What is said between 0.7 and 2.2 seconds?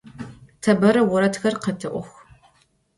bere voredxer khete'ox.